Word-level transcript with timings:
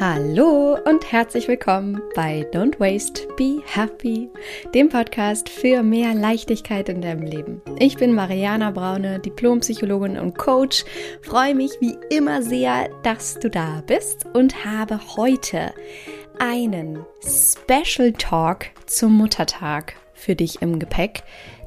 Hallo 0.00 0.76
und 0.86 1.12
herzlich 1.12 1.46
willkommen 1.46 2.02
bei 2.16 2.44
Don't 2.52 2.80
Waste, 2.80 3.28
Be 3.36 3.62
Happy, 3.64 4.28
dem 4.74 4.88
Podcast 4.88 5.48
für 5.48 5.84
mehr 5.84 6.14
Leichtigkeit 6.14 6.88
in 6.88 7.00
deinem 7.00 7.22
Leben. 7.22 7.62
Ich 7.78 7.96
bin 7.96 8.12
Mariana 8.12 8.72
Braune, 8.72 9.20
Diplompsychologin 9.20 10.18
und 10.18 10.36
Coach. 10.36 10.84
Freue 11.22 11.54
mich 11.54 11.70
wie 11.80 11.96
immer 12.10 12.42
sehr, 12.42 12.88
dass 13.04 13.38
du 13.38 13.48
da 13.48 13.84
bist 13.86 14.26
und 14.32 14.64
habe 14.64 14.98
heute 15.16 15.72
einen 16.40 17.06
Special 17.22 18.12
Talk 18.14 18.66
zum 18.86 19.12
Muttertag 19.12 19.94
für 20.12 20.34
dich 20.34 20.60
im 20.60 20.80
Gepäck, 20.80 21.22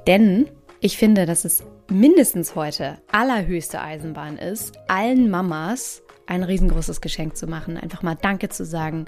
denn 0.05 0.50
ich 0.82 0.98
finde, 0.98 1.25
dass 1.25 1.46
es 1.46 1.64
mindestens 1.89 2.55
heute 2.55 2.98
allerhöchste 3.09 3.80
Eisenbahn 3.82 4.38
ist, 4.38 4.78
allen 4.89 5.30
Mamas 5.30 6.04
ein 6.28 6.44
riesengroßes 6.44 7.02
Geschenk 7.02 7.36
zu 7.38 7.48
machen, 7.48 7.78
einfach 7.78 8.04
mal 8.04 8.17
Danke 8.22 8.49
zu 8.49 8.66
sagen, 8.66 9.05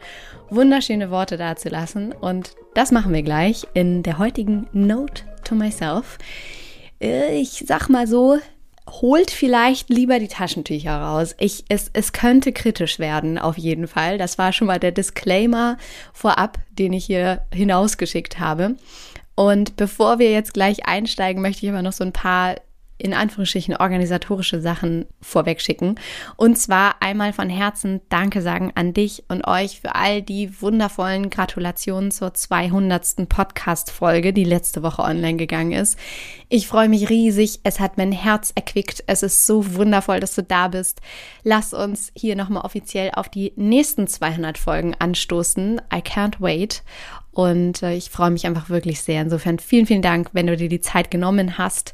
wunderschöne 0.50 1.12
Worte 1.12 1.38
dazulassen. 1.38 2.12
Und 2.14 2.56
das 2.74 2.92
machen 2.92 3.14
wir 3.14 3.24
gleich 3.24 3.68
in 3.74 4.04
der 4.04 4.18
heutigen 4.18 4.68
Note 4.72 5.24
to 5.44 5.56
Myself. 5.56 6.18
Ich 7.00 7.64
sag 7.68 7.90
mal 7.90 8.08
so, 8.08 8.40
holt 8.90 9.32
vielleicht 9.32 9.90
lieber 9.90 10.20
die 10.20 10.28
Taschentücher 10.28 10.96
raus. 10.96 11.36
Ich, 11.40 11.66
es, 11.70 11.90
es 11.94 12.12
könnte 12.12 12.52
kritisch 12.52 13.00
werden, 13.00 13.38
auf 13.38 13.58
jeden 13.58 13.88
Fall. 13.88 14.18
Das 14.18 14.38
war 14.38 14.54
schon 14.54 14.68
mal 14.68 14.80
der 14.80 14.92
Disclaimer 14.92 15.78
vorab, 16.14 16.58
den 16.72 16.94
ich 16.94 17.06
hier 17.06 17.44
hinausgeschickt 17.54 18.40
habe. 18.40 18.76
Und 19.36 19.78
bevor 19.78 20.20
wir 20.20 20.32
jetzt 20.32 20.54
gleich 20.54 20.86
einsteigen, 20.86 21.42
möchte 21.42 21.66
ich 21.66 21.72
aber 21.72 21.82
noch 21.82 21.94
so 21.94 22.04
ein 22.04 22.12
paar 22.12 22.56
in 23.00 23.14
Anführungsstrichen 23.14 23.78
organisatorische 23.78 24.62
Sachen 24.62 25.06
vorweg 25.22 25.62
schicken. 25.62 25.96
Und 26.36 26.58
zwar 26.58 27.02
einmal 27.02 27.34
von 27.34 27.50
Herzen 27.50 28.02
Danke 28.10 28.42
sagen 28.42 28.72
an 28.76 28.94
dich 28.94 29.24
und 29.30 29.48
euch 29.48 29.80
für 29.80 29.96
all 29.96 30.22
die 30.22 30.62
wundervollen 30.62 31.30
Gratulationen 31.30 32.12
zur 32.12 32.34
200. 32.34 33.28
Podcast-Folge, 33.30 34.34
die 34.34 34.44
letzte 34.44 34.84
Woche 34.84 35.02
online 35.02 35.38
gegangen 35.38 35.72
ist. 35.72 35.98
Ich 36.50 36.68
freue 36.68 36.90
mich 36.90 37.10
riesig. 37.10 37.62
Es 37.64 37.80
hat 37.80 37.98
mein 37.98 38.12
Herz 38.12 38.52
erquickt. 38.54 39.04
Es 39.08 39.24
ist 39.24 39.48
so 39.48 39.76
wundervoll, 39.76 40.20
dass 40.20 40.36
du 40.36 40.44
da 40.44 40.68
bist. 40.68 41.00
Lass 41.44 41.74
uns 41.74 42.12
hier 42.16 42.36
nochmal 42.36 42.66
offiziell 42.66 43.12
auf 43.16 43.30
die 43.30 43.54
nächsten 43.56 44.08
200 44.08 44.58
Folgen 44.58 44.94
anstoßen. 45.00 45.82
I 45.94 46.00
can't 46.00 46.40
wait. 46.40 46.84
Und 47.32 47.82
äh, 47.82 47.96
ich 47.96 48.10
freue 48.10 48.32
mich 48.32 48.46
einfach 48.46 48.70
wirklich 48.70 49.02
sehr. 49.02 49.22
Insofern 49.22 49.60
vielen, 49.60 49.86
vielen 49.86 50.02
Dank, 50.02 50.32
wenn 50.34 50.48
du 50.48 50.58
dir 50.58 50.68
die 50.68 50.82
Zeit 50.82 51.10
genommen 51.10 51.58
hast 51.58 51.94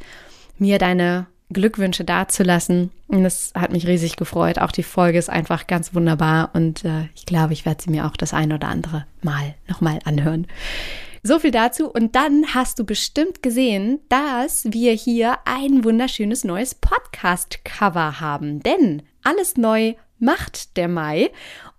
mir 0.58 0.78
deine 0.78 1.28
Glückwünsche 1.52 2.04
dazulassen. 2.04 2.92
Und 3.08 3.24
das 3.24 3.52
hat 3.56 3.72
mich 3.72 3.88
riesig 3.88 4.16
gefreut. 4.16 4.60
Auch 4.60 4.72
die 4.72 4.84
Folge 4.84 5.18
ist 5.18 5.30
einfach 5.30 5.68
ganz 5.68 5.94
wunderbar 5.94 6.50
und 6.54 6.84
äh, 6.86 7.08
ich 7.16 7.26
glaube, 7.26 7.54
ich 7.54 7.66
werde 7.66 7.84
sie 7.84 7.92
mir 7.92 8.06
auch 8.06 8.18
das 8.18 8.34
ein 8.34 8.52
oder 8.52 8.68
andere 8.68 9.06
Mal 9.22 9.56
nochmal 9.68 10.00
anhören. 10.06 10.48
So 11.28 11.40
viel 11.40 11.52
dazu. 11.52 11.90
Und 11.90 12.16
dann 12.16 12.54
hast 12.54 12.78
du 12.78 12.86
bestimmt 12.86 13.42
gesehen, 13.42 14.00
dass 14.10 14.66
wir 14.72 14.94
hier 14.94 15.40
ein 15.46 15.84
wunderschönes 15.84 16.44
neues 16.44 16.76
Podcast-Cover 16.76 18.20
haben. 18.20 18.62
Denn 18.62 19.02
alles 19.24 19.58
neu 19.58 19.96
macht 20.20 20.78
der 20.78 20.88
Mai. 20.88 21.32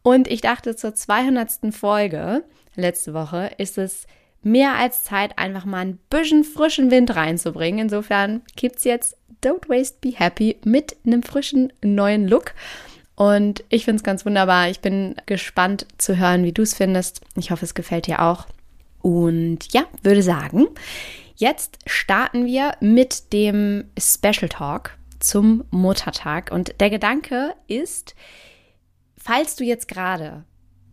Und 0.02 0.26
ich 0.26 0.40
dachte, 0.40 0.74
zur 0.74 0.94
200. 0.94 1.72
Folge 1.72 2.44
letzte 2.74 3.14
Woche 3.14 3.50
ist 3.58 3.78
es 3.78 4.06
mehr 4.46 4.76
als 4.76 5.02
Zeit, 5.02 5.38
einfach 5.38 5.64
mal 5.64 5.84
ein 5.84 5.98
bisschen 6.08 6.44
frischen 6.44 6.90
Wind 6.90 7.16
reinzubringen. 7.16 7.80
Insofern 7.80 8.42
gibt 8.54 8.76
es 8.76 8.84
jetzt 8.84 9.16
Don't 9.42 9.68
Waste, 9.68 9.98
Be 10.00 10.12
Happy 10.14 10.56
mit 10.64 10.96
einem 11.04 11.22
frischen 11.22 11.72
neuen 11.82 12.28
Look. 12.28 12.54
Und 13.16 13.64
ich 13.70 13.84
finde 13.84 13.96
es 13.96 14.04
ganz 14.04 14.24
wunderbar. 14.24 14.70
Ich 14.70 14.80
bin 14.80 15.16
gespannt 15.26 15.86
zu 15.98 16.16
hören, 16.16 16.44
wie 16.44 16.52
du 16.52 16.62
es 16.62 16.74
findest. 16.74 17.22
Ich 17.36 17.50
hoffe, 17.50 17.64
es 17.64 17.74
gefällt 17.74 18.06
dir 18.06 18.22
auch. 18.22 18.46
Und 19.02 19.72
ja, 19.72 19.84
würde 20.02 20.22
sagen, 20.22 20.68
jetzt 21.34 21.78
starten 21.86 22.46
wir 22.46 22.74
mit 22.80 23.32
dem 23.32 23.84
Special 23.98 24.48
Talk 24.48 24.96
zum 25.18 25.64
Muttertag. 25.70 26.52
Und 26.52 26.80
der 26.80 26.90
Gedanke 26.90 27.54
ist, 27.66 28.14
falls 29.18 29.56
du 29.56 29.64
jetzt 29.64 29.88
gerade 29.88 30.44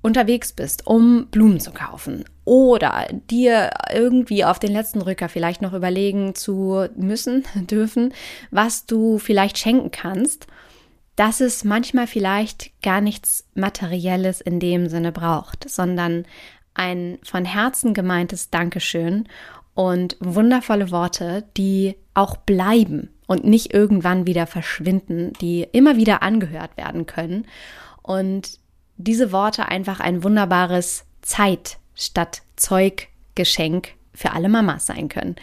unterwegs 0.01 0.53
bist, 0.53 0.87
um 0.87 1.27
Blumen 1.27 1.59
zu 1.59 1.71
kaufen 1.71 2.25
oder 2.45 3.07
dir 3.29 3.71
irgendwie 3.93 4.43
auf 4.43 4.59
den 4.59 4.71
letzten 4.71 5.01
Rücker 5.01 5.29
vielleicht 5.29 5.61
noch 5.61 5.73
überlegen 5.73 6.35
zu 6.35 6.87
müssen, 6.95 7.43
dürfen, 7.55 8.13
was 8.51 8.85
du 8.85 9.17
vielleicht 9.17 9.57
schenken 9.57 9.91
kannst, 9.91 10.47
dass 11.15 11.41
es 11.41 11.63
manchmal 11.63 12.07
vielleicht 12.07 12.71
gar 12.81 13.01
nichts 13.01 13.45
Materielles 13.53 14.41
in 14.41 14.59
dem 14.59 14.89
Sinne 14.89 15.11
braucht, 15.11 15.69
sondern 15.69 16.25
ein 16.73 17.19
von 17.23 17.45
Herzen 17.45 17.93
gemeintes 17.93 18.49
Dankeschön 18.49 19.27
und 19.75 20.17
wundervolle 20.19 20.91
Worte, 20.91 21.43
die 21.55 21.95
auch 22.13 22.37
bleiben 22.37 23.09
und 23.27 23.45
nicht 23.45 23.73
irgendwann 23.73 24.27
wieder 24.27 24.47
verschwinden, 24.47 25.33
die 25.39 25.67
immer 25.71 25.97
wieder 25.97 26.23
angehört 26.23 26.77
werden 26.77 27.05
können. 27.05 27.45
Und 28.01 28.59
diese 28.97 29.31
Worte 29.31 29.67
einfach 29.67 29.99
ein 29.99 30.23
wunderbares 30.23 31.05
Zeit 31.21 31.77
statt 31.95 32.41
Zeuggeschenk 32.55 33.89
für 34.13 34.31
alle 34.31 34.49
Mamas 34.49 34.85
sein 34.85 35.09
können. 35.09 35.35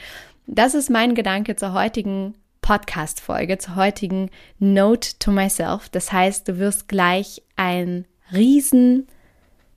Das 0.46 0.74
ist 0.74 0.90
mein 0.90 1.14
Gedanke 1.14 1.56
zur 1.56 1.72
heutigen 1.72 2.34
Podcast-Folge, 2.62 3.58
zur 3.58 3.76
heutigen 3.76 4.30
Note 4.58 5.10
to 5.18 5.30
Myself. 5.30 5.88
Das 5.88 6.12
heißt, 6.12 6.48
du 6.48 6.58
wirst 6.58 6.88
gleich 6.88 7.42
ein 7.56 8.06
riesen 8.32 9.06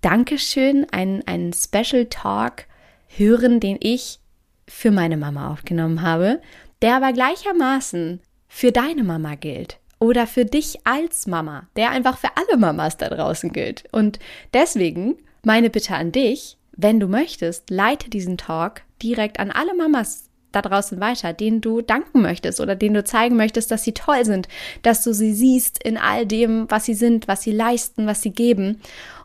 Dankeschön, 0.02 0.86
einen, 0.92 1.26
einen 1.28 1.54
Special 1.54 2.06
Talk 2.06 2.66
hören, 3.08 3.60
den 3.60 3.78
ich 3.80 4.20
für 4.68 4.92
meine 4.92 5.18
Mama 5.18 5.52
aufgenommen 5.52 6.02
habe, 6.02 6.42
der 6.82 6.96
aber 6.96 7.14
gleichermaßen 7.14 8.20
für 8.48 8.72
deine 8.72 9.04
Mama 9.04 9.36
gilt 9.36 9.80
oder 10.00 10.28
für 10.28 10.46
dich 10.46 10.86
als 10.86 11.28
Mama, 11.28 11.68
der 11.76 11.92
einfach 11.92 12.18
für 12.18 12.30
alle 12.36 12.58
Mamas 12.58 12.98
da 12.98 13.10
draußen 13.10 13.54
gilt. 13.54 13.86
Und 13.92 14.20
deswegen 14.54 15.16
meine 15.44 15.70
Bitte 15.70 15.96
an 15.96 16.12
dich, 16.12 16.58
wenn 16.76 17.00
du 17.00 17.08
möchtest, 17.08 17.70
leite 17.70 18.10
diesen 18.10 18.38
Talk 18.38 18.82
direkt 19.02 19.40
an 19.40 19.52
alle 19.52 19.76
Mamas 19.76 20.30
da 20.52 20.62
draußen 20.62 21.00
weiter, 21.00 21.34
denen 21.34 21.62
du 21.62 21.82
danken 21.82 22.22
möchtest 22.22 22.60
oder 22.62 22.76
denen 22.76 22.94
du 22.94 23.04
zeigen 23.04 23.36
möchtest, 23.36 23.72
dass 23.72 23.84
sie 23.84 23.94
toll 23.94 24.24
sind, 24.24 24.48
dass 24.84 25.04
du 25.04 25.14
sie 25.14 25.34
siehst 25.34 25.84
in 25.84 25.98
all 25.98 26.26
dem, 26.26 26.68
was 26.70 26.86
sie 26.86 26.94
sind, 26.94 27.28
was 27.28 27.42
sie 27.42 27.52
leisten, 27.52 28.06
was 28.06 28.22
sie 28.22 28.32
geben. 28.32 28.80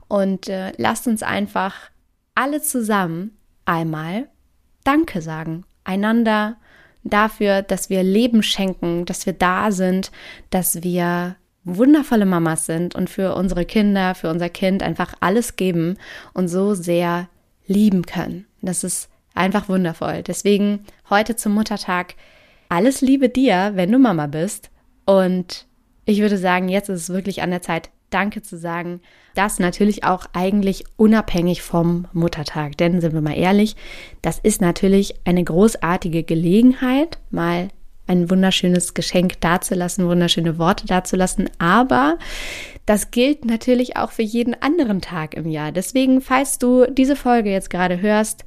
Und 0.09 0.49
äh, 0.49 0.73
lasst 0.79 1.07
uns 1.07 1.23
einfach 1.23 1.75
alle 2.35 2.63
zusammen 2.63 3.37
einmal 3.67 4.29
Danke 4.85 5.21
sagen, 5.21 5.65
einander 5.85 6.57
dafür, 7.05 7.61
dass 7.61 7.91
wir 7.91 8.03
Leben 8.03 8.43
schenken, 8.43 9.05
dass 9.05 9.27
wir 9.27 9.35
da 9.35 9.71
sind, 9.71 10.11
dass 10.49 10.83
wir 10.83 11.37
wundervolle 11.65 12.25
Mamas 12.25 12.65
sind 12.65 12.95
und 12.95 13.11
für 13.11 13.35
unsere 13.35 13.67
Kinder, 13.67 14.15
für 14.15 14.31
unser 14.31 14.49
Kind 14.49 14.83
einfach 14.83 15.15
alles 15.21 15.57
geben 15.57 15.99
und 16.33 16.49
so 16.49 16.75
sehr 16.75 17.29
lieben 17.69 18.03
können. 18.03 18.47
Das 18.61 18.83
ist 18.83 19.09
einfach 19.35 19.69
wundervoll. 19.69 20.23
Deswegen 20.23 20.81
heute 21.09 21.37
zum 21.37 21.55
Muttertag 21.55 22.15
alles 22.69 23.01
Liebe 23.01 23.29
dir, 23.29 23.73
wenn 23.75 23.93
du 23.93 23.99
Mama 23.99 24.27
bist. 24.27 24.71
Und 25.05 25.67
ich 26.05 26.21
würde 26.21 26.39
sagen, 26.39 26.69
jetzt 26.69 26.89
ist 26.89 27.03
es 27.03 27.09
wirklich 27.11 27.43
an 27.43 27.51
der 27.51 27.63
Zeit, 27.63 27.91
Danke 28.11 28.41
zu 28.41 28.57
sagen. 28.57 29.01
Das 29.35 29.59
natürlich 29.59 30.05
auch 30.05 30.27
eigentlich 30.33 30.85
unabhängig 30.97 31.63
vom 31.63 32.07
Muttertag. 32.15 32.79
Denn 32.79 33.01
sind 33.01 33.13
wir 33.13 33.21
mal 33.21 33.37
ehrlich, 33.37 33.77
das 34.23 34.39
ist 34.39 34.63
natürlich 34.63 35.15
eine 35.25 35.45
großartige 35.45 36.23
Gelegenheit, 36.23 37.19
mal 37.31 37.69
ein 38.07 38.31
wunderschönes 38.31 38.95
Geschenk 38.95 39.41
dazulassen, 39.41 40.09
wunderschöne 40.09 40.59
Worte 40.59 40.87
dazulassen. 40.87 41.51
Aber 41.59 42.19
das 42.89 43.11
gilt 43.11 43.45
natürlich 43.45 43.99
auch 43.99 44.13
für 44.13 44.23
jeden 44.23 44.55
anderen 44.63 45.03
Tag 45.03 45.35
im 45.35 45.47
Jahr. 45.47 45.73
Deswegen, 45.73 46.23
falls 46.23 46.59
du 46.59 46.87
diese 46.91 47.17
Folge 47.17 47.51
jetzt 47.51 47.69
gerade 47.69 48.01
hörst 48.01 48.47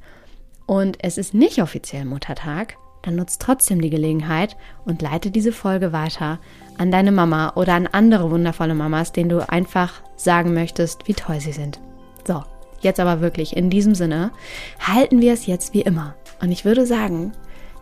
und 0.66 0.96
es 1.00 1.16
ist 1.16 1.32
nicht 1.32 1.62
offiziell 1.62 2.04
Muttertag, 2.04 2.76
dann 3.02 3.14
nutzt 3.14 3.40
trotzdem 3.40 3.80
die 3.80 3.90
Gelegenheit 3.90 4.56
und 4.84 5.00
leite 5.00 5.30
diese 5.30 5.52
Folge 5.52 5.92
weiter 5.92 6.40
an 6.76 6.90
deine 6.90 7.12
Mama 7.12 7.52
oder 7.54 7.74
an 7.74 7.86
andere 7.86 8.32
wundervolle 8.32 8.74
Mamas, 8.74 9.12
denen 9.12 9.28
du 9.28 9.48
einfach 9.48 10.02
sagen 10.16 10.54
möchtest, 10.54 11.06
wie 11.06 11.14
toll 11.14 11.38
sie 11.38 11.52
sind. 11.52 11.78
So, 12.26 12.42
jetzt 12.80 12.98
aber 12.98 13.20
wirklich 13.20 13.56
in 13.56 13.70
diesem 13.70 13.94
Sinne, 13.94 14.32
halten 14.80 15.20
wir 15.20 15.34
es 15.34 15.46
jetzt 15.46 15.72
wie 15.72 15.82
immer. 15.82 16.16
Und 16.40 16.50
ich 16.50 16.64
würde 16.64 16.84
sagen, 16.84 17.30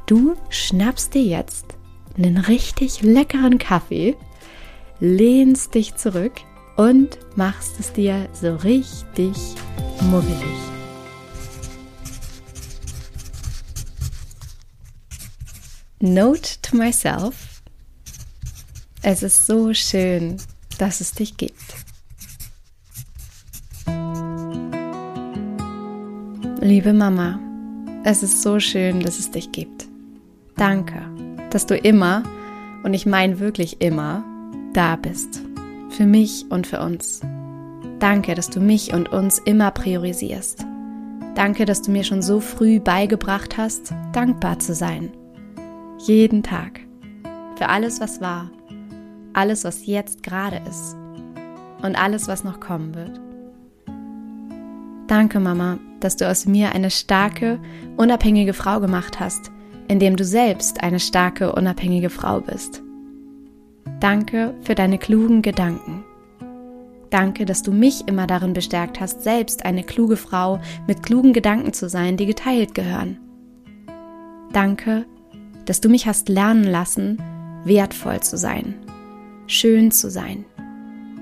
du 0.05 0.34
schnappst 0.50 1.14
dir 1.14 1.23
jetzt 1.23 1.64
einen 2.19 2.37
richtig 2.37 3.00
leckeren 3.00 3.56
Kaffee, 3.56 4.14
lehnst 4.99 5.75
dich 5.75 5.94
zurück 5.94 6.32
und 6.81 7.19
machst 7.37 7.79
es 7.79 7.93
dir 7.93 8.27
so 8.32 8.56
richtig 8.56 9.37
muggelig. 10.00 10.56
Note 15.99 16.56
to 16.62 16.79
myself. 16.79 17.62
Es 19.03 19.23
ist 19.23 19.44
so 19.44 19.75
schön, 19.75 20.38
dass 20.79 21.03
es 21.03 21.12
dich 21.12 21.37
gibt. 21.37 21.55
Liebe 26.62 26.94
Mama, 26.94 27.38
es 28.05 28.23
ist 28.23 28.41
so 28.41 28.59
schön, 28.59 29.00
dass 29.00 29.19
es 29.19 29.31
dich 29.31 29.53
gibt. 29.53 29.87
Danke, 30.56 31.03
dass 31.50 31.67
du 31.67 31.77
immer, 31.77 32.23
und 32.85 32.94
ich 32.94 33.05
meine 33.05 33.38
wirklich 33.38 33.82
immer, 33.82 34.25
da 34.73 34.97
bist. 34.97 35.50
Für 35.90 36.06
mich 36.06 36.46
und 36.50 36.66
für 36.66 36.81
uns. 36.81 37.20
Danke, 37.98 38.34
dass 38.34 38.48
du 38.48 38.60
mich 38.60 38.94
und 38.94 39.12
uns 39.12 39.38
immer 39.38 39.70
priorisierst. 39.70 40.64
Danke, 41.34 41.64
dass 41.64 41.82
du 41.82 41.90
mir 41.90 42.04
schon 42.04 42.22
so 42.22 42.40
früh 42.40 42.81
beigebracht 42.81 43.58
hast, 43.58 43.92
dankbar 44.12 44.58
zu 44.58 44.75
sein. 44.75 45.10
Jeden 45.98 46.42
Tag. 46.42 46.81
Für 47.56 47.69
alles, 47.69 48.00
was 48.00 48.20
war. 48.20 48.50
Alles, 49.32 49.64
was 49.64 49.87
jetzt 49.87 50.22
gerade 50.22 50.62
ist. 50.69 50.96
Und 51.82 51.96
alles, 51.96 52.28
was 52.28 52.44
noch 52.44 52.60
kommen 52.60 52.94
wird. 52.94 53.20
Danke, 55.08 55.40
Mama, 55.40 55.78
dass 55.98 56.16
du 56.16 56.28
aus 56.28 56.46
mir 56.46 56.72
eine 56.72 56.90
starke, 56.90 57.58
unabhängige 57.96 58.54
Frau 58.54 58.81
gemacht 58.81 59.19
hast, 59.19 59.50
indem 59.88 60.16
du 60.16 60.25
selbst 60.25 60.82
eine 60.82 61.00
starke, 61.00 61.52
unabhängige 61.52 62.10
Frau 62.10 62.40
bist. 62.40 62.82
Danke 64.00 64.55
für 64.62 64.75
deine 64.75 64.99
klugen 64.99 65.43
Gedanken. 65.43 66.05
Danke, 67.11 67.44
dass 67.44 67.62
du 67.62 67.73
mich 67.73 68.06
immer 68.06 68.27
darin 68.27 68.53
bestärkt 68.53 69.00
hast, 69.00 69.23
selbst 69.23 69.65
eine 69.65 69.82
kluge 69.82 70.17
Frau 70.17 70.61
mit 70.87 71.03
klugen 71.03 71.32
Gedanken 71.32 71.73
zu 71.73 71.88
sein, 71.88 72.17
die 72.17 72.27
geteilt 72.27 72.75
gehören. 72.75 73.19
Danke, 74.53 75.06
dass 75.67 75.81
du 75.81 75.88
mich 75.88 76.06
hast 76.06 76.29
lernen 76.29 76.65
lassen, 76.65 77.19
wertvoll 77.65 78.21
zu 78.21 78.38
sein, 78.38 78.75
schön 79.47 79.91
zu 79.91 80.11
sein, 80.11 80.44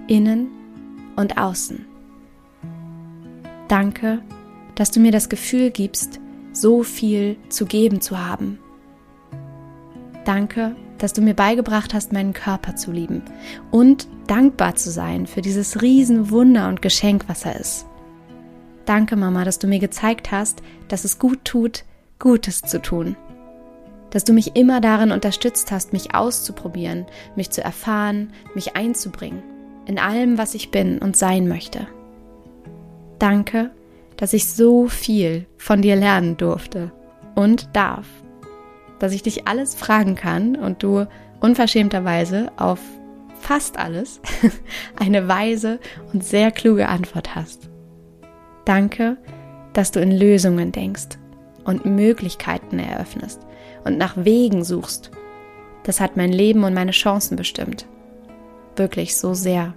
innen 0.06 0.48
und 1.16 1.38
außen. 1.38 1.86
Danke, 3.66 4.20
dass 4.74 4.90
du 4.90 5.00
mir 5.00 5.12
das 5.12 5.28
Gefühl 5.28 5.70
gibst, 5.70 6.20
so 6.52 6.82
viel 6.82 7.36
zu 7.48 7.66
geben 7.66 8.00
zu 8.00 8.18
haben. 8.18 8.58
Danke, 10.24 10.76
dass 10.98 11.12
du 11.12 11.22
mir 11.22 11.34
beigebracht 11.34 11.94
hast, 11.94 12.12
meinen 12.12 12.32
Körper 12.32 12.76
zu 12.76 12.92
lieben 12.92 13.22
und 13.70 14.08
dankbar 14.26 14.74
zu 14.74 14.90
sein 14.90 15.26
für 15.26 15.40
dieses 15.40 15.80
Riesenwunder 15.80 16.68
und 16.68 16.82
Geschenk, 16.82 17.24
was 17.28 17.44
er 17.44 17.58
ist. 17.58 17.86
Danke, 18.84 19.16
Mama, 19.16 19.44
dass 19.44 19.58
du 19.58 19.66
mir 19.66 19.78
gezeigt 19.78 20.32
hast, 20.32 20.62
dass 20.88 21.04
es 21.04 21.18
gut 21.18 21.44
tut, 21.44 21.84
Gutes 22.18 22.62
zu 22.62 22.80
tun. 22.80 23.16
Dass 24.10 24.24
du 24.24 24.32
mich 24.32 24.56
immer 24.56 24.80
darin 24.80 25.12
unterstützt 25.12 25.70
hast, 25.70 25.92
mich 25.92 26.14
auszuprobieren, 26.14 27.06
mich 27.36 27.50
zu 27.50 27.62
erfahren, 27.62 28.32
mich 28.54 28.76
einzubringen, 28.76 29.42
in 29.86 29.98
allem, 29.98 30.38
was 30.38 30.54
ich 30.54 30.70
bin 30.70 30.98
und 30.98 31.16
sein 31.16 31.48
möchte. 31.48 31.86
Danke, 33.18 33.70
dass 34.16 34.32
ich 34.32 34.48
so 34.48 34.88
viel 34.88 35.46
von 35.56 35.82
dir 35.82 35.94
lernen 35.94 36.36
durfte 36.36 36.92
und 37.34 37.68
darf 37.74 38.06
dass 38.98 39.12
ich 39.12 39.22
dich 39.22 39.46
alles 39.46 39.74
fragen 39.74 40.14
kann 40.14 40.56
und 40.56 40.82
du 40.82 41.06
unverschämterweise 41.40 42.50
auf 42.56 42.80
fast 43.40 43.78
alles 43.78 44.20
eine 44.96 45.28
weise 45.28 45.78
und 46.12 46.24
sehr 46.24 46.50
kluge 46.50 46.88
Antwort 46.88 47.34
hast. 47.34 47.68
Danke, 48.64 49.16
dass 49.72 49.90
du 49.92 50.00
in 50.00 50.10
Lösungen 50.10 50.72
denkst 50.72 51.18
und 51.64 51.86
Möglichkeiten 51.86 52.78
eröffnest 52.78 53.40
und 53.84 53.96
nach 53.98 54.16
Wegen 54.16 54.64
suchst. 54.64 55.10
Das 55.84 56.00
hat 56.00 56.16
mein 56.16 56.32
Leben 56.32 56.64
und 56.64 56.74
meine 56.74 56.90
Chancen 56.90 57.36
bestimmt. 57.36 57.86
Wirklich 58.76 59.16
so 59.16 59.34
sehr. 59.34 59.74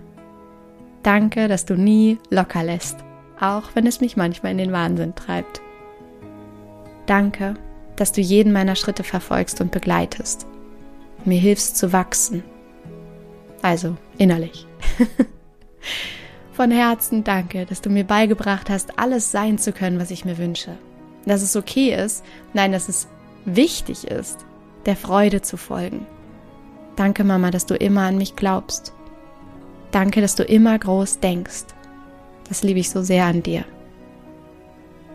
Danke, 1.04 1.48
dass 1.48 1.66
du 1.66 1.76
nie 1.76 2.20
locker 2.30 2.64
lässt, 2.64 2.98
auch 3.40 3.70
wenn 3.74 3.88
es 3.88 4.02
mich 4.02 4.18
manchmal 4.18 4.52
in 4.52 4.58
den 4.58 4.72
Wahnsinn 4.72 5.16
treibt. 5.16 5.62
Danke, 7.06 7.56
dass 8.02 8.12
du 8.12 8.20
jeden 8.20 8.52
meiner 8.52 8.76
Schritte 8.76 9.04
verfolgst 9.04 9.62
und 9.62 9.70
begleitest. 9.70 10.48
Mir 11.24 11.40
hilfst 11.40 11.78
zu 11.78 11.94
wachsen. 11.94 12.44
Also 13.62 13.96
innerlich. 14.18 14.66
Von 16.52 16.72
Herzen 16.72 17.24
danke, 17.24 17.68
dass 17.68 17.80
du 17.80 17.92
mir 17.92 18.04
beigebracht 18.04 18.72
hast, 18.72 18.98
alles 18.98 19.32
sein 19.32 19.60
zu 19.60 19.72
können, 19.72 20.00
was 20.00 20.10
ich 20.10 20.26
mir 20.26 20.40
wünsche. 20.40 20.80
Dass 21.28 21.44
es 21.44 21.56
okay 21.56 21.94
ist, 21.94 22.26
nein, 22.56 22.72
dass 22.72 22.90
es 22.90 23.08
wichtig 23.46 24.08
ist, 24.08 24.48
der 24.88 24.96
Freude 24.96 25.44
zu 25.44 25.56
folgen. 25.56 26.08
Danke, 26.96 27.24
Mama, 27.24 27.52
dass 27.52 27.68
du 27.68 27.76
immer 27.76 28.02
an 28.02 28.18
mich 28.18 28.36
glaubst. 28.36 28.94
Danke, 29.92 30.22
dass 30.22 30.34
du 30.34 30.44
immer 30.44 30.80
groß 30.80 31.20
denkst. 31.20 31.66
Das 32.50 32.64
liebe 32.64 32.80
ich 32.80 32.90
so 32.90 33.04
sehr 33.04 33.26
an 33.26 33.44
dir. 33.44 33.64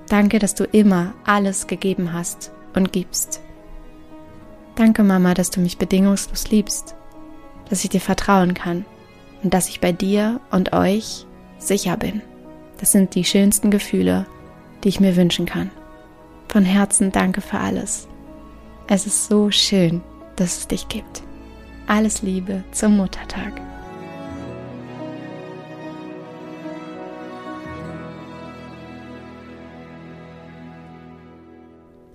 Danke, 0.08 0.38
dass 0.38 0.54
du 0.54 0.62
immer 0.62 1.14
alles 1.24 1.66
gegeben 1.66 2.12
hast, 2.12 2.52
und 2.76 2.92
gibst. 2.92 3.40
Danke, 4.76 5.02
Mama, 5.02 5.34
dass 5.34 5.50
du 5.50 5.60
mich 5.60 5.78
bedingungslos 5.78 6.50
liebst, 6.50 6.94
dass 7.68 7.82
ich 7.82 7.90
dir 7.90 8.00
vertrauen 8.00 8.54
kann 8.54 8.84
und 9.42 9.54
dass 9.54 9.68
ich 9.68 9.80
bei 9.80 9.92
dir 9.92 10.40
und 10.50 10.72
euch 10.72 11.26
sicher 11.58 11.96
bin. 11.96 12.22
Das 12.78 12.92
sind 12.92 13.14
die 13.14 13.24
schönsten 13.24 13.70
Gefühle, 13.70 14.26
die 14.84 14.88
ich 14.88 15.00
mir 15.00 15.16
wünschen 15.16 15.46
kann. 15.46 15.70
Von 16.48 16.64
Herzen 16.64 17.10
danke 17.10 17.40
für 17.40 17.58
alles. 17.58 18.06
Es 18.86 19.06
ist 19.06 19.26
so 19.26 19.50
schön, 19.50 20.02
dass 20.36 20.58
es 20.58 20.68
dich 20.68 20.88
gibt. 20.88 21.22
Alles 21.86 22.22
Liebe 22.22 22.62
zum 22.72 22.96
Muttertag. 22.96 23.65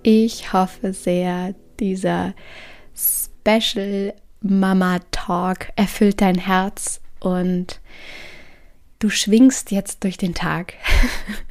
Ich 0.02 0.52
hoffe 0.52 0.92
sehr, 0.92 1.54
dieser 1.78 2.34
Special 2.94 4.14
Mama 4.40 4.98
Talk 5.12 5.68
erfüllt 5.76 6.20
dein 6.20 6.38
Herz 6.38 7.00
und 7.20 7.80
du 8.98 9.10
schwingst 9.10 9.70
jetzt 9.70 10.02
durch 10.02 10.16
den 10.16 10.34
Tag. 10.34 10.74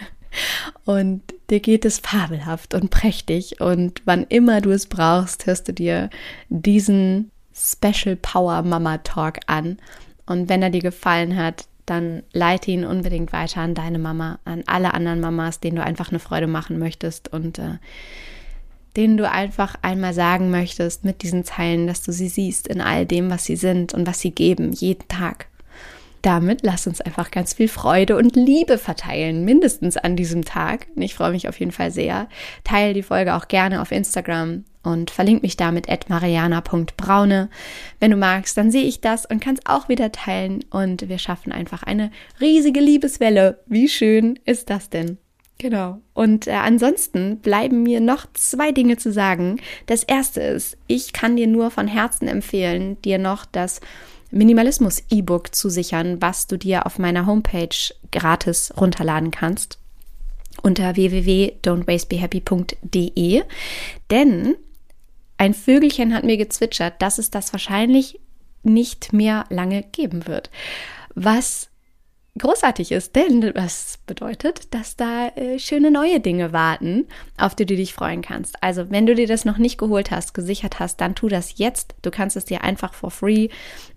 und 0.86 1.22
dir 1.50 1.62
geht 1.62 1.86
es 1.86 2.00
fabelhaft 2.00 2.74
und 2.74 2.90
prächtig 2.90 3.62
und 3.62 4.02
wann 4.04 4.26
immer 4.28 4.60
du 4.60 4.72
es 4.72 4.88
brauchst, 4.88 5.46
hörst 5.46 5.70
du 5.70 5.74
dir 5.74 6.10
diesen 6.50 7.32
Special 7.56 8.18
Power 8.18 8.64
Mama 8.64 8.98
Talk 8.98 9.40
an. 9.48 9.78
Und 10.26 10.50
wenn 10.50 10.62
er 10.62 10.70
dir 10.70 10.82
gefallen 10.82 11.38
hat, 11.38 11.68
dann 11.86 12.24
leite 12.34 12.72
ihn 12.72 12.86
unbedingt 12.86 13.32
weiter 13.32 13.62
an 13.62 13.76
deine 13.76 14.00
Mama, 14.00 14.40
an 14.44 14.64
alle 14.68 14.94
anderen 14.94 15.22
Mamas, 15.22 15.62
denen 15.62 15.78
du 15.78 15.84
einfach 15.84 16.10
eine 16.10 16.20
Freude 16.20 16.48
machen 16.48 16.80
möchtest 16.80 17.32
und 17.32 17.60
äh, 17.60 17.78
denen 18.98 19.18
du 19.18 19.30
einfach 19.30 19.76
einmal 19.82 20.14
sagen 20.14 20.52
möchtest 20.52 21.06
mit 21.06 21.22
diesen 21.22 21.44
Zeilen, 21.44 21.88
dass 21.88 22.02
du 22.04 22.12
sie 22.12 22.30
siehst 22.30 22.68
in 22.68 22.82
all 22.82 23.06
dem, 23.06 23.30
was 23.30 23.46
sie 23.46 23.56
sind 23.56 23.94
und 23.94 24.08
was 24.08 24.20
sie 24.20 24.32
geben, 24.32 24.72
jeden 24.74 25.08
Tag. 25.08 25.48
Damit 26.22 26.60
lass 26.62 26.86
uns 26.86 27.02
einfach 27.02 27.32
ganz 27.32 27.54
viel 27.54 27.68
Freude 27.68 28.16
und 28.16 28.36
Liebe 28.36 28.78
verteilen, 28.78 29.44
mindestens 29.44 29.98
an 29.98 30.16
diesem 30.16 30.46
Tag. 30.46 30.86
Ich 30.96 31.16
freue 31.16 31.32
mich 31.32 31.50
auf 31.50 31.60
jeden 31.60 31.72
Fall 31.72 31.90
sehr. 31.90 32.28
Teile 32.64 32.94
die 32.94 33.02
Folge 33.02 33.36
auch 33.36 33.48
gerne 33.48 33.82
auf 33.82 33.92
Instagram 33.92 34.66
und 34.84 35.10
verlink 35.10 35.42
mich 35.42 35.58
damit 35.58 35.90
at 35.90 36.10
mariana.braune. 36.10 37.50
Wenn 38.00 38.12
du 38.12 38.18
magst, 38.18 38.56
dann 38.56 38.70
sehe 38.70 38.84
ich 38.84 39.02
das 39.02 39.26
und 39.26 39.40
kann 39.40 39.56
es 39.56 39.66
auch 39.66 39.90
wieder 39.90 40.12
teilen 40.12 40.64
und 40.70 41.10
wir 41.10 41.18
schaffen 41.18 41.52
einfach 41.52 41.82
eine 41.82 42.12
riesige 42.40 42.80
Liebeswelle. 42.80 43.60
Wie 43.66 43.88
schön 43.88 44.40
ist 44.46 44.70
das 44.70 44.90
denn? 44.92 45.18
Genau. 45.58 46.00
Und 46.14 46.48
äh, 46.48 46.52
ansonsten 46.52 47.38
bleiben 47.38 47.84
mir 47.84 48.02
noch 48.02 48.26
zwei 48.34 48.72
Dinge 48.72 48.98
zu 48.98 49.12
sagen. 49.12 49.60
Das 49.86 50.04
erste 50.04 50.42
ist, 50.42 50.78
ich 50.88 51.14
kann 51.14 51.36
dir 51.36 51.48
nur 51.48 51.70
von 51.70 51.88
Herzen 51.88 52.28
empfehlen, 52.28 53.00
dir 53.04 53.20
noch 53.20 53.46
das 53.46 53.80
Minimalismus-E-Book 54.32 55.54
zu 55.54 55.70
sichern, 55.70 56.22
was 56.22 56.48
du 56.48 56.58
dir 56.58 56.88
auf 56.88 56.98
meiner 56.98 57.28
Homepage 57.28 57.94
gratis 58.12 58.74
runterladen 58.80 59.30
kannst 59.30 59.78
unter 60.62 60.96
www.don'twastebehappy.de. 60.96 63.44
Denn 64.10 64.56
ein 65.38 65.54
Vögelchen 65.54 66.14
hat 66.14 66.24
mir 66.24 66.38
gezwitschert, 66.38 67.02
dass 67.02 67.18
es 67.18 67.30
das 67.32 67.52
wahrscheinlich 67.54 68.20
nicht 68.64 69.12
mehr 69.12 69.46
lange 69.50 69.84
geben 69.92 70.28
wird. 70.28 70.52
Was 71.16 71.71
großartig 72.38 72.94
ist, 72.94 73.16
denn 73.16 73.52
was 73.56 74.00
bedeutet, 74.06 74.74
dass 74.74 74.96
da 74.96 75.28
äh, 75.36 75.60
schöne 75.60 75.92
neue 75.92 76.22
Dinge 76.22 76.54
warten, 76.54 77.08
auf 77.38 77.56
die 77.56 77.66
du 77.66 77.76
dich 77.76 77.94
freuen 77.94 78.22
kannst. 78.22 78.56
Also, 78.64 78.90
wenn 78.90 79.06
du 79.06 79.16
dir 79.16 79.28
das 79.28 79.44
noch 79.44 79.58
nicht 79.58 79.78
geholt 79.78 80.12
hast, 80.12 80.34
gesichert 80.34 80.80
hast, 80.80 81.02
dann 81.02 81.14
tu 81.14 81.28
das 81.28 81.58
jetzt. 81.58 81.94
Du 82.02 82.10
kannst 82.10 82.38
es 82.38 82.46
dir 82.46 82.64
einfach 82.64 82.94
for 82.94 83.12
free 83.12 83.50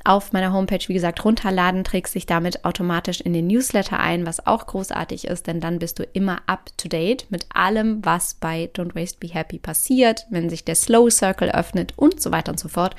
auf 0.04 0.32
meiner 0.32 0.52
Homepage, 0.52 0.82
wie 0.88 0.94
gesagt, 0.94 1.24
runterladen, 1.24 1.84
trägst 1.84 2.14
dich 2.14 2.26
damit 2.26 2.64
automatisch 2.64 3.20
in 3.20 3.32
den 3.32 3.46
Newsletter 3.46 4.00
ein, 4.00 4.26
was 4.26 4.46
auch 4.46 4.66
großartig 4.66 5.26
ist, 5.26 5.46
denn 5.46 5.60
dann 5.60 5.78
bist 5.78 6.00
du 6.00 6.02
immer 6.02 6.42
up 6.46 6.70
to 6.76 6.88
date 6.88 7.26
mit 7.30 7.46
allem, 7.54 8.04
was 8.04 8.34
bei 8.34 8.68
Don't 8.74 8.96
Waste 8.96 9.18
Be 9.20 9.28
Happy 9.32 9.58
passiert, 9.58 10.26
wenn 10.28 10.50
sich 10.50 10.64
der 10.64 10.74
Slow 10.74 11.08
Circle 11.08 11.50
öffnet 11.52 11.92
und 11.96 12.20
so 12.20 12.32
weiter 12.32 12.50
und 12.50 12.58
so 12.58 12.68
fort. 12.68 12.96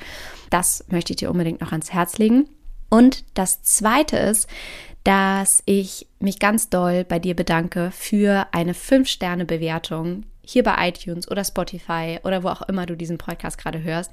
Das 0.48 0.84
möchte 0.88 1.12
ich 1.12 1.18
dir 1.18 1.30
unbedingt 1.30 1.60
noch 1.60 1.72
ans 1.72 1.92
Herz 1.92 2.16
legen. 2.16 2.48
Und 2.88 3.24
das 3.34 3.62
zweite 3.62 4.16
ist, 4.16 4.48
dass 5.06 5.62
ich 5.66 6.08
mich 6.18 6.40
ganz 6.40 6.68
doll 6.68 7.04
bei 7.04 7.20
dir 7.20 7.36
bedanke 7.36 7.92
für 7.92 8.48
eine 8.50 8.72
5-Sterne-Bewertung 8.72 10.24
hier 10.44 10.64
bei 10.64 10.88
iTunes 10.88 11.30
oder 11.30 11.44
Spotify 11.44 12.18
oder 12.24 12.42
wo 12.42 12.48
auch 12.48 12.62
immer 12.62 12.86
du 12.86 12.96
diesen 12.96 13.16
Podcast 13.16 13.56
gerade 13.56 13.84
hörst. 13.84 14.10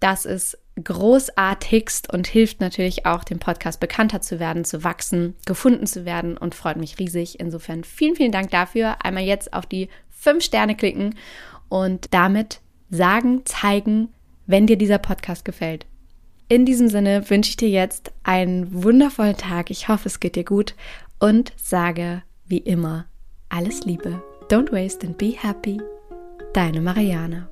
Das 0.00 0.24
ist 0.24 0.58
großartigst 0.82 2.12
und 2.12 2.26
hilft 2.26 2.60
natürlich 2.60 3.06
auch, 3.06 3.22
dem 3.22 3.38
Podcast 3.38 3.78
bekannter 3.78 4.20
zu 4.20 4.40
werden, 4.40 4.64
zu 4.64 4.82
wachsen, 4.82 5.36
gefunden 5.46 5.86
zu 5.86 6.04
werden 6.04 6.36
und 6.36 6.56
freut 6.56 6.78
mich 6.78 6.98
riesig. 6.98 7.38
Insofern 7.38 7.84
vielen, 7.84 8.16
vielen 8.16 8.32
Dank 8.32 8.50
dafür. 8.50 8.96
Einmal 9.04 9.22
jetzt 9.22 9.52
auf 9.52 9.66
die 9.66 9.88
5 10.10 10.42
Sterne 10.42 10.74
klicken 10.74 11.14
und 11.68 12.12
damit 12.12 12.60
sagen, 12.90 13.42
zeigen, 13.44 14.08
wenn 14.46 14.66
dir 14.66 14.78
dieser 14.78 14.98
Podcast 14.98 15.44
gefällt. 15.44 15.86
In 16.48 16.64
diesem 16.64 16.88
Sinne 16.88 17.28
wünsche 17.28 17.50
ich 17.50 17.56
dir 17.56 17.68
jetzt 17.68 18.10
einen 18.22 18.82
wundervollen 18.82 19.36
Tag. 19.36 19.70
Ich 19.70 19.88
hoffe, 19.88 20.08
es 20.08 20.18
geht 20.18 20.34
dir 20.34 20.44
gut 20.44 20.74
und 21.18 21.52
sage 21.56 22.22
wie 22.46 22.58
immer 22.58 23.04
alles 23.50 23.84
Liebe. 23.84 24.22
Don't 24.48 24.72
waste 24.72 25.06
and 25.06 25.18
be 25.18 25.34
happy. 25.36 25.78
Deine 26.54 26.80
Marianne. 26.80 27.48